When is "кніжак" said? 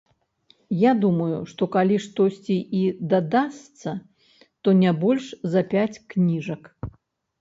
6.15-6.61